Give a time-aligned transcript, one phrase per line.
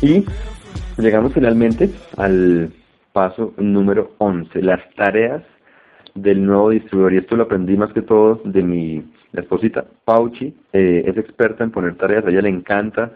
[0.00, 0.24] Y
[0.96, 2.72] llegamos finalmente al
[3.12, 5.42] paso número 11, las tareas
[6.14, 7.14] del nuevo distribuidor.
[7.14, 10.54] Y esto lo aprendí más que todo de mi esposita, Pauchi.
[10.72, 13.12] Eh, es experta en poner tareas, a ella le encanta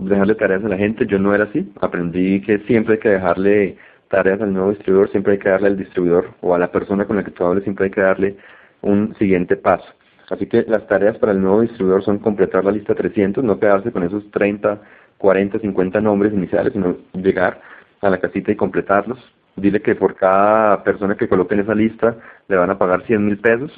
[0.00, 1.06] dejarle tareas a la gente.
[1.06, 1.72] Yo no era así.
[1.80, 3.76] Aprendí que siempre hay que dejarle
[4.08, 7.16] tareas al nuevo distribuidor, siempre hay que darle al distribuidor o a la persona con
[7.16, 8.36] la que tú hables, siempre hay que darle
[8.80, 9.86] un siguiente paso.
[10.30, 13.92] Así que las tareas para el nuevo distribuidor son completar la lista 300, no quedarse
[13.92, 14.80] con esos 30,
[15.16, 17.60] 40, 50 nombres iniciales, sino llegar
[18.00, 19.18] a la casita y completarlos.
[19.56, 23.24] Dile que por cada persona que coloque en esa lista le van a pagar 100
[23.24, 23.72] mil pesos.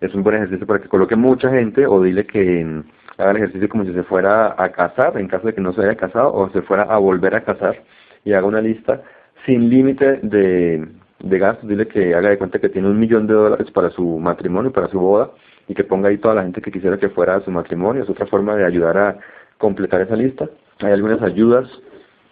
[0.00, 2.82] Es un buen ejercicio para que coloque mucha gente o dile que
[3.18, 5.82] haga el ejercicio como si se fuera a casar, en caso de que no se
[5.82, 7.82] haya casado, o se fuera a volver a casar
[8.24, 9.02] y haga una lista
[9.44, 10.86] sin límite de,
[11.20, 11.68] de gastos.
[11.68, 14.88] Dile que haga de cuenta que tiene un millón de dólares para su matrimonio, para
[14.88, 15.30] su boda,
[15.68, 18.02] y que ponga ahí toda la gente que quisiera que fuera a su matrimonio.
[18.02, 19.18] Es otra forma de ayudar a
[19.58, 20.48] completar esa lista.
[20.80, 21.68] Hay algunas ayudas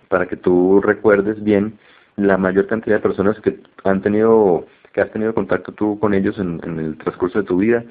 [0.09, 1.79] para que tú recuerdes bien
[2.17, 6.39] la mayor cantidad de personas que han tenido que has tenido contacto tú con ellos
[6.39, 7.83] en, el transcurso de tu vida.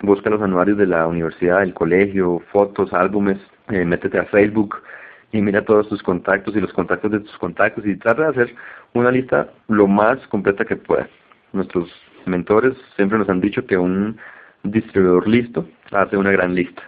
[0.00, 4.82] Busca los anuarios de la universidad, del colegio, fotos, álbumes, eh, métete a Facebook
[5.30, 8.54] y mira todos tus contactos y los contactos de tus contactos y trata de hacer
[8.94, 11.08] una lista lo más completa que puedas.
[11.52, 11.90] Nuestros
[12.26, 14.18] mentores siempre nos han dicho que un
[14.64, 16.82] distribuidor listo hace una gran lista.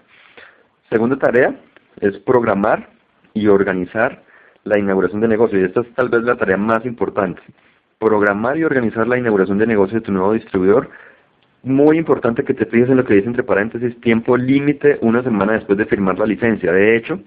[0.91, 1.55] Segunda tarea
[2.01, 2.89] es programar
[3.33, 4.23] y organizar
[4.65, 5.61] la inauguración de negocio.
[5.61, 7.41] Y esta es tal vez la tarea más importante.
[7.99, 10.91] Programar y organizar la inauguración de negocio de tu nuevo distribuidor.
[11.65, 15.55] Muy importante que te fijes en lo que dice entre paréntesis, tiempo límite una semana
[15.55, 16.71] después de firmar la licencia.
[16.71, 17.21] De hecho,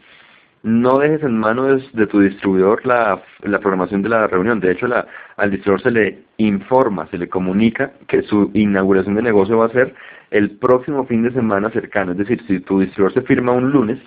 [0.61, 4.59] no dejes en manos de tu distribuidor la, la programación de la reunión.
[4.59, 9.23] De hecho, la, al distribuidor se le informa, se le comunica que su inauguración de
[9.23, 9.95] negocio va a ser
[10.29, 12.11] el próximo fin de semana cercano.
[12.11, 13.97] Es decir, si tu distribuidor se firma un lunes,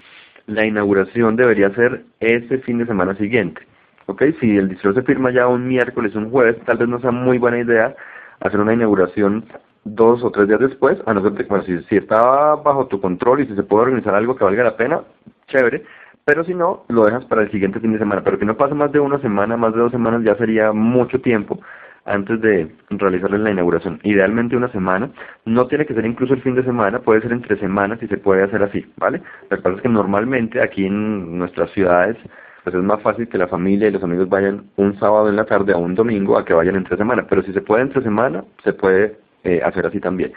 [0.47, 3.63] la inauguración debería ser ese fin de semana siguiente.
[4.07, 4.23] ¿Ok?
[4.39, 7.39] Si el distribuidor se firma ya un miércoles, un jueves, tal vez no sea muy
[7.39, 7.97] buena idea
[8.41, 9.45] hacer una inauguración
[9.85, 13.01] dos o tres días después, a no ser que, bueno, si, si está bajo tu
[13.01, 15.01] control y si se puede organizar algo que valga la pena,
[15.49, 15.85] chévere,
[16.25, 18.23] pero si no, lo dejas para el siguiente fin de semana.
[18.23, 21.21] Pero si no pasa más de una semana, más de dos semanas, ya sería mucho
[21.21, 21.61] tiempo
[22.05, 24.01] antes de realizarle la inauguración.
[24.03, 25.11] Idealmente una semana,
[25.45, 28.17] no tiene que ser incluso el fin de semana, puede ser entre semanas y se
[28.17, 29.23] puede hacer así, ¿vale?
[29.49, 32.17] Lo que pasa es que normalmente aquí en nuestras ciudades
[32.65, 35.47] pues es más fácil que la familia y los amigos vayan un sábado en la
[35.47, 38.45] tarde a un domingo a que vayan entre semana, pero si se puede entre semana,
[38.63, 40.33] se puede eh, hacer así también.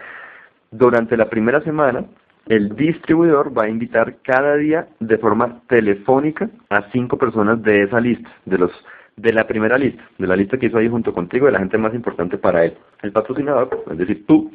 [0.72, 2.06] Durante la primera semana,
[2.48, 8.00] el distribuidor va a invitar cada día de forma telefónica a cinco personas de esa
[8.00, 8.72] lista, de los
[9.16, 11.78] de la primera lista, de la lista que hizo ahí junto contigo, de la gente
[11.78, 12.74] más importante para él.
[13.04, 14.52] El patrocinador, es decir, tú,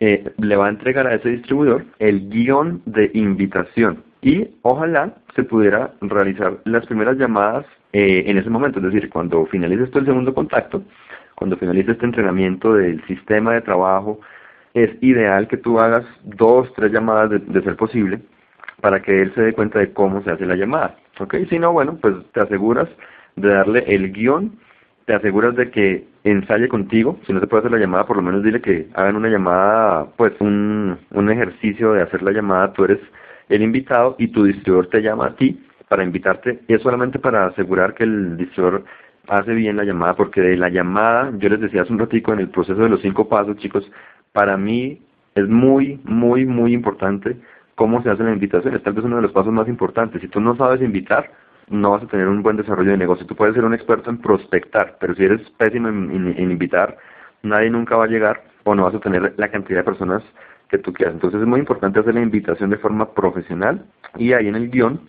[0.00, 5.44] eh, le va a entregar a ese distribuidor el guion de invitación y ojalá se
[5.44, 10.06] pudiera realizar las primeras llamadas eh, en ese momento, es decir, cuando finalice esto el
[10.06, 10.82] segundo contacto,
[11.40, 14.20] cuando finalice este entrenamiento del sistema de trabajo,
[14.74, 18.20] es ideal que tú hagas dos, tres llamadas de, ser posible
[18.82, 20.96] para que él se dé cuenta de cómo se hace la llamada.
[21.18, 21.36] ¿Ok?
[21.48, 22.90] Si no, bueno, pues te aseguras
[23.36, 24.58] de darle el guion,
[25.06, 28.22] te aseguras de que ensaye contigo, si no se puede hacer la llamada, por lo
[28.22, 32.84] menos dile que hagan una llamada, pues un, un ejercicio de hacer la llamada, tú
[32.84, 33.00] eres
[33.48, 35.58] el invitado y tu distribuidor te llama a ti
[35.88, 38.84] para invitarte, y es solamente para asegurar que el distribuidor
[39.30, 42.40] hace bien la llamada, porque de la llamada, yo les decía hace un ratico en
[42.40, 43.90] el proceso de los cinco pasos, chicos,
[44.32, 45.00] para mí
[45.34, 47.36] es muy, muy, muy importante
[47.76, 50.20] cómo se hace la invitación, es tal vez uno de los pasos más importantes.
[50.20, 51.30] Si tú no sabes invitar,
[51.68, 53.24] no vas a tener un buen desarrollo de negocio.
[53.24, 56.98] Tú puedes ser un experto en prospectar, pero si eres pésimo en, invitar,
[57.42, 60.22] nadie nunca va a llegar o no vas a tener la cantidad de personas
[60.68, 61.14] que tú quieras.
[61.14, 63.84] Entonces es muy importante hacer la invitación de forma profesional
[64.18, 65.00] y ahí en el guion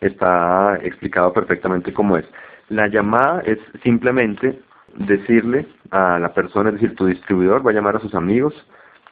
[0.00, 2.26] está explicado perfectamente cómo es.
[2.68, 4.60] La llamada es simplemente
[4.96, 8.54] decirle a la persona, es decir, tu distribuidor va a llamar a sus amigos,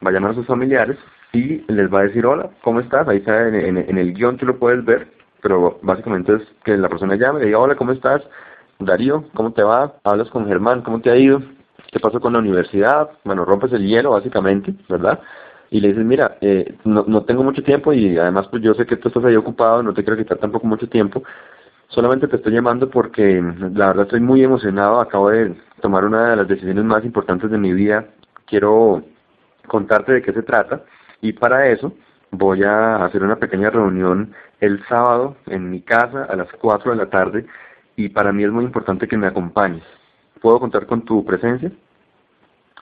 [0.05, 0.97] va a llamar a sus familiares
[1.33, 3.07] y les va a decir, hola, ¿cómo estás?
[3.07, 6.89] Ahí está en, en el guion, tú lo puedes ver pero básicamente es que la
[6.89, 8.21] persona llame y diga, hola, ¿cómo estás?
[8.79, 9.93] Darío, ¿cómo te va?
[10.03, 11.41] Hablas con Germán, ¿cómo te ha ido?
[11.91, 13.09] ¿Qué pasó con la universidad?
[13.23, 15.19] Bueno, rompes el hielo, básicamente, ¿verdad?
[15.69, 18.85] Y le dices, mira, eh, no, no tengo mucho tiempo y además pues yo sé
[18.85, 21.23] que tú estás ahí ocupado, no te quiero quitar tampoco mucho tiempo.
[21.89, 26.35] Solamente te estoy llamando porque la verdad estoy muy emocionado, acabo de tomar una de
[26.35, 28.05] las decisiones más importantes de mi vida.
[28.45, 29.03] Quiero
[29.67, 30.83] contarte de qué se trata
[31.21, 31.93] y para eso
[32.31, 36.97] voy a hacer una pequeña reunión el sábado en mi casa a las 4 de
[36.97, 37.45] la tarde
[37.95, 39.83] y para mí es muy importante que me acompañes.
[40.41, 41.71] ¿Puedo contar con tu presencia?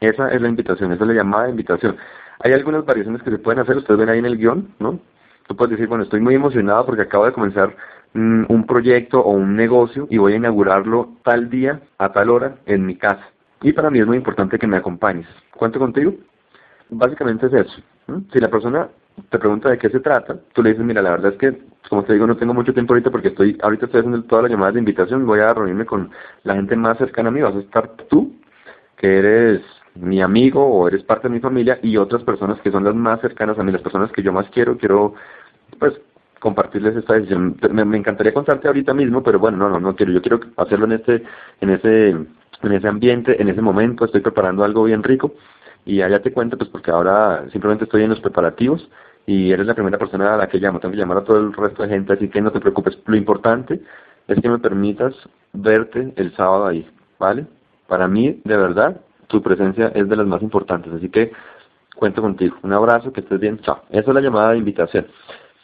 [0.01, 1.95] Esa es la invitación, esa es la llamada de invitación.
[2.39, 4.99] Hay algunas variaciones que se pueden hacer, ustedes ven ahí en el guion, ¿no?
[5.47, 7.75] Tú puedes decir, bueno, estoy muy emocionado porque acabo de comenzar
[8.15, 12.85] un proyecto o un negocio y voy a inaugurarlo tal día, a tal hora, en
[12.85, 13.23] mi casa.
[13.62, 15.27] Y para mí es muy importante que me acompañes.
[15.51, 16.13] ¿Cuento contigo?
[16.89, 17.81] Básicamente es eso.
[18.31, 18.88] Si la persona
[19.29, 22.03] te pregunta de qué se trata, tú le dices, mira, la verdad es que, como
[22.03, 24.75] te digo, no tengo mucho tiempo ahorita porque estoy, ahorita estoy haciendo todas las llamadas
[24.75, 26.12] de invitación, voy a reunirme con
[26.44, 28.33] la gente más cercana a mí, vas a estar tú,
[28.97, 29.62] que eres
[29.95, 33.19] mi amigo o eres parte de mi familia y otras personas que son las más
[33.21, 35.15] cercanas a mí, las personas que yo más quiero, quiero
[35.79, 35.94] pues
[36.39, 37.57] compartirles esta decisión.
[37.71, 40.11] Me, encantaría contarte ahorita mismo, pero bueno, no, no, no quiero.
[40.11, 41.23] Yo quiero hacerlo en este,
[41.61, 44.05] en ese, en ese ambiente, en ese momento.
[44.05, 45.33] Estoy preparando algo bien rico
[45.85, 48.89] y allá te cuento, pues porque ahora simplemente estoy en los preparativos
[49.25, 50.79] y eres la primera persona a la que llamo.
[50.79, 52.97] Tengo que llamar a todo el resto de gente, así que no te preocupes.
[53.05, 53.81] Lo importante
[54.27, 55.13] es que me permitas
[55.53, 56.88] verte el sábado ahí,
[57.19, 57.45] ¿vale?
[57.88, 61.31] Para mí, de verdad, tu presencia es de las más importantes, así que
[61.95, 62.57] cuento contigo.
[62.63, 63.81] Un abrazo, que estés bien, chao.
[63.89, 65.07] Esa es la llamada de invitación.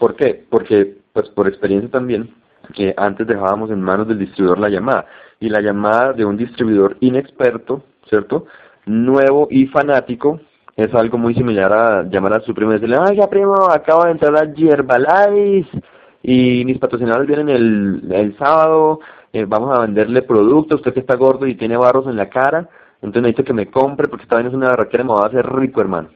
[0.01, 0.43] ¿Por qué?
[0.49, 2.33] Porque, pues por experiencia también,
[2.73, 5.05] que antes dejábamos en manos del distribuidor la llamada,
[5.39, 8.47] y la llamada de un distribuidor inexperto, ¿cierto?
[8.87, 10.39] Nuevo y fanático,
[10.75, 14.05] es algo muy similar a llamar a su primo y decirle, ay, ya primo, acabo
[14.05, 15.69] de entrar a Herbalife
[16.23, 19.01] y mis patrocinadores vienen el, el sábado,
[19.33, 22.67] eh, vamos a venderle productos, usted que está gordo y tiene barros en la cara,
[23.03, 25.45] entonces necesito que me compre porque esta vez es una barraquera, me va a hacer
[25.45, 26.09] rico, hermano.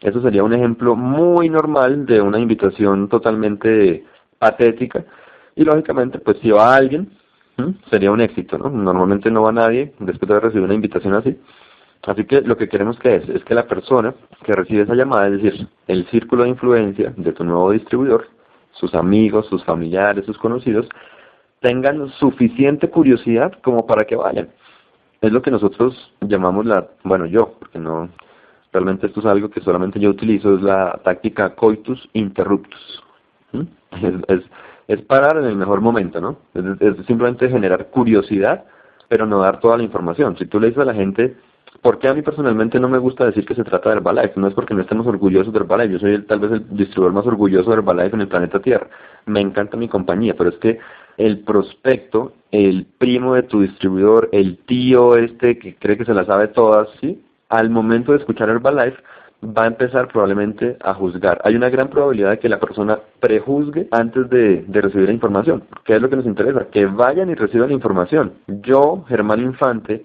[0.00, 4.04] Eso sería un ejemplo muy normal de una invitación totalmente
[4.38, 5.04] patética.
[5.54, 7.10] Y lógicamente, pues si va alguien,
[7.90, 8.68] sería un éxito, ¿no?
[8.68, 11.38] Normalmente no va nadie después de recibir una invitación así.
[12.06, 14.14] Así que lo que queremos que es, es que la persona
[14.44, 18.28] que recibe esa llamada, es decir, el círculo de influencia de tu nuevo distribuidor,
[18.72, 20.86] sus amigos, sus familiares, sus conocidos,
[21.60, 24.48] tengan suficiente curiosidad como para que vayan
[25.20, 28.08] es lo que nosotros llamamos la, bueno yo, porque no,
[28.72, 33.02] realmente esto es algo que solamente yo utilizo, es la táctica coitus interruptus.
[34.28, 34.42] Es,
[34.88, 36.36] es, parar en el mejor momento, ¿no?
[36.54, 38.64] Es, simplemente generar curiosidad,
[39.08, 40.36] pero no dar toda la información.
[40.36, 41.36] Si tú le dices a la gente,
[41.80, 44.38] ¿por qué a mí personalmente no me gusta decir que se trata de Herbalife?
[44.38, 47.26] No es porque no estemos orgullosos de Herbalife, yo soy tal vez el distribuidor más
[47.26, 48.88] orgulloso de Herbalife en el planeta Tierra.
[49.24, 50.78] Me encanta mi compañía, pero es que
[51.16, 56.26] el prospecto, el primo de tu distribuidor, el tío este que cree que se las
[56.26, 57.22] sabe todas, ¿sí?
[57.48, 59.02] Al momento de escuchar Herbalife,
[59.44, 61.40] va a empezar probablemente a juzgar.
[61.44, 65.64] Hay una gran probabilidad de que la persona prejuzgue antes de, de, recibir la información.
[65.84, 66.66] ¿Qué es lo que nos interesa?
[66.70, 68.34] Que vayan y reciban la información.
[68.46, 70.02] Yo, Germán Infante,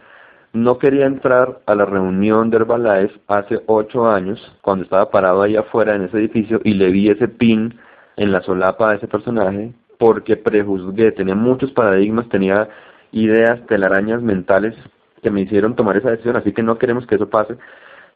[0.54, 5.56] no quería entrar a la reunión de Herbalife hace ocho años, cuando estaba parado ahí
[5.56, 7.80] afuera en ese edificio y le vi ese pin
[8.18, 12.68] en la solapa de ese personaje porque prejuzgué, tenía muchos paradigmas, tenía
[13.12, 14.76] ideas, telarañas mentales
[15.22, 17.58] que me hicieron tomar esa decisión, así que no queremos que eso pase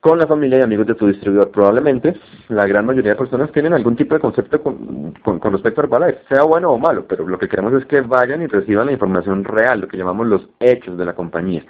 [0.06, 1.50] con la familia y amigos de tu distribuidor.
[1.50, 2.16] Probablemente
[2.50, 6.19] la gran mayoría de personas tienen algún tipo de concepto con, con, respecto a Herbalife,
[6.30, 9.44] sea bueno o malo, pero lo que queremos es que vayan y reciban la información
[9.44, 11.65] real, lo que llamamos los hechos de la compañía.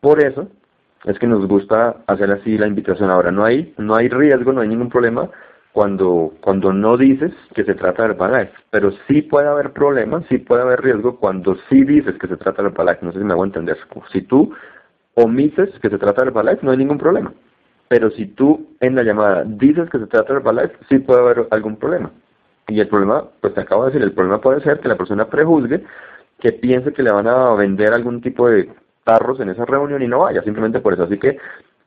[0.00, 0.48] Por eso
[1.04, 3.30] es que nos gusta hacer así la invitación ahora.
[3.30, 5.28] No hay, no hay riesgo, no hay ningún problema
[5.74, 10.38] cuando, cuando no dices que se trata de Herbalife, pero sí puede haber problemas, sí
[10.38, 13.32] puede haber riesgo cuando sí dices que se trata de Herbalife, no sé si me
[13.32, 13.76] hago entender.
[14.12, 14.54] Si tú
[15.14, 17.34] omites que se trata de Herbalife, no hay ningún problema.
[17.88, 21.48] Pero si tú en la llamada dices que se trata de Herbalife, sí puede haber
[21.50, 22.12] algún problema.
[22.68, 25.26] Y el problema, pues te acabo de decir, el problema puede ser que la persona
[25.26, 25.82] prejuzgue,
[26.38, 28.70] que piense que le van a vender algún tipo de
[29.02, 31.02] tarros en esa reunión y no vaya, simplemente por eso.
[31.02, 31.36] Así que,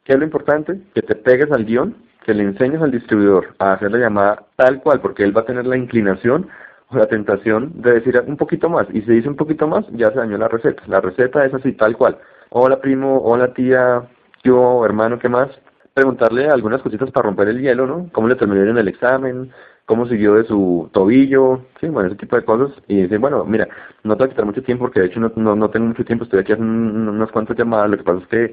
[0.03, 0.77] ¿qué es lo importante?
[0.93, 1.95] Que te pegues al guion,
[2.27, 5.45] que le enseñes al distribuidor a hacer la llamada tal cual, porque él va a
[5.45, 6.49] tener la inclinación
[6.89, 8.85] o la tentación de decir un poquito más.
[8.91, 10.83] Y si dice un poquito más, ya se dañó la receta.
[10.87, 12.17] La receta es así, tal cual.
[12.49, 14.03] Hola primo, hola tía,
[14.43, 15.47] yo, hermano, ¿qué más?
[15.93, 18.09] Preguntarle algunas cositas para romper el hielo, ¿no?
[18.11, 19.49] ¿Cómo le terminó en el examen?
[19.85, 21.61] ¿Cómo siguió de su tobillo?
[21.79, 22.75] Sí, bueno, ese tipo de cosas.
[22.89, 23.69] Y decir, bueno, mira,
[24.03, 26.03] no te va a quitar mucho tiempo porque de hecho no, no, no tengo mucho
[26.03, 27.89] tiempo, estoy aquí haciendo unas cuantas llamadas.
[27.89, 28.51] Lo que pasa es que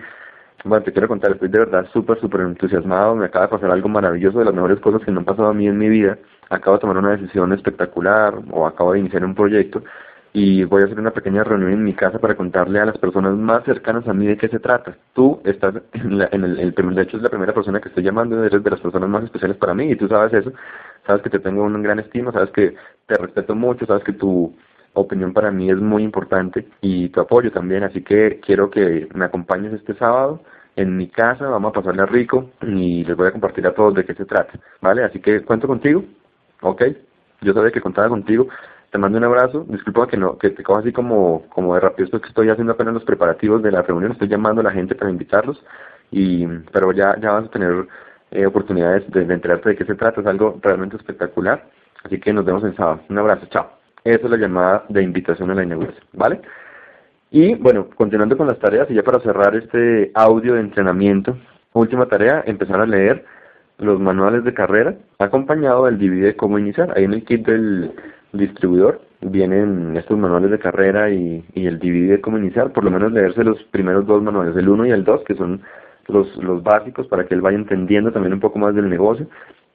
[0.65, 3.89] bueno, te quiero contar, estoy de verdad súper, súper entusiasmado, me acaba de pasar algo
[3.89, 6.19] maravilloso, de las mejores cosas que me han pasado a mí en mi vida.
[6.49, 9.83] Acabo de tomar una decisión espectacular o acabo de iniciar un proyecto
[10.33, 13.35] y voy a hacer una pequeña reunión en mi casa para contarle a las personas
[13.37, 14.97] más cercanas a mí de qué se trata.
[15.13, 18.03] Tú estás en, la, en el, el, de hecho es la primera persona que estoy
[18.03, 20.53] llamando, eres de las personas más especiales para mí y tú sabes eso,
[21.07, 22.75] sabes que te tengo un gran estima, sabes que
[23.07, 24.55] te respeto mucho, sabes que tu
[24.95, 29.25] opinión para mí es muy importante y tu apoyo también, así que quiero que me
[29.25, 30.41] acompañes este sábado
[30.77, 34.05] en mi casa, vamos a pasarle rico y les voy a compartir a todos de
[34.05, 35.05] qué se trata, ¿vale?
[35.05, 36.05] Así que cuento contigo,
[36.63, 36.85] ¿ok?
[37.43, 38.49] Yo sabía que contaba contigo,
[38.91, 42.05] te mando un abrazo, disculpa que no que te coja así como, como de rápido,
[42.07, 44.95] esto que estoy haciendo apenas los preparativos de la reunión, estoy llamando a la gente
[44.95, 45.63] para invitarlos,
[46.11, 47.87] y pero ya, ya vas a tener
[48.31, 51.69] eh, oportunidades de, de enterarte de qué se trata, es algo realmente espectacular,
[52.05, 53.84] así que nos vemos el sábado, un abrazo, chao.
[54.05, 56.41] Esa es la llamada de invitación a la inauguración, ¿vale?
[57.31, 61.39] Y bueno, continuando con las tareas y ya para cerrar este audio de entrenamiento,
[61.73, 63.25] última tarea, empezar a leer
[63.79, 66.93] los manuales de carrera acompañado del DVD de cómo iniciar.
[66.95, 67.93] Ahí en el kit del
[68.35, 72.91] distribuidor vienen estos manuales de carrera y, y el DVD de cómo iniciar, por lo
[72.91, 75.63] menos leerse los primeros dos manuales, el 1 y el 2, que son
[76.09, 79.27] los, los básicos para que él vaya entendiendo también un poco más del negocio,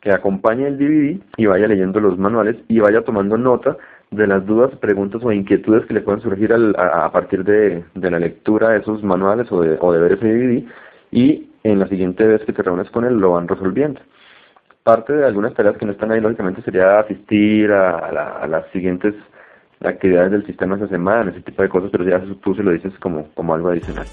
[0.02, 3.76] que acompañe el DVD y vaya leyendo los manuales y vaya tomando nota
[4.12, 8.12] de las dudas, preguntas o inquietudes que le puedan surgir al, a, partir de, de,
[8.12, 10.64] la lectura de esos manuales o de, o de ver ese DVD
[11.12, 14.02] y en la siguiente vez que te reúnes con él lo van resolviendo.
[14.84, 18.48] Parte de algunas tareas que no están ahí, lógicamente, sería asistir a, a, la, a
[18.48, 19.14] las siguientes
[19.82, 22.94] actividades del sistema esa semana, ese tipo de cosas, pero ya tú se lo dices
[23.00, 24.08] como, como algo adicional.